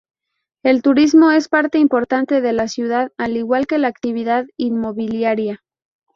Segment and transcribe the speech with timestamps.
[0.63, 5.61] El turismo es parte importante de la ciudad al igual que la actividad inmobiliaria.